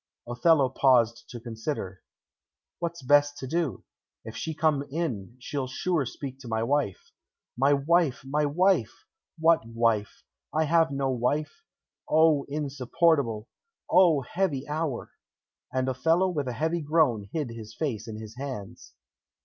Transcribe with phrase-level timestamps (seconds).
[0.27, 2.01] Othello paused to consider.
[2.79, 3.83] "What's best to do?
[4.25, 7.11] If she come in, she'll sure speak to my wife.
[7.55, 8.25] My wife!
[8.25, 9.05] my wife!
[9.37, 10.23] What wife?
[10.51, 11.61] I have no wife.
[12.09, 13.47] O, insupportable!
[13.91, 15.11] O, heavy hour!"
[15.71, 18.95] And Othello with a heavy groan hid his face in his hands.